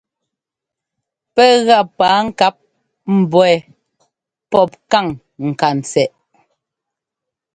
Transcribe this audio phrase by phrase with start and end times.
[1.33, 2.55] Pɛ́ gá paa-ŋkáp
[3.19, 3.55] mbɔ̌ wɛ́
[4.49, 5.07] pɔ́p káŋ
[5.49, 6.13] ŋkantsɛꞌ.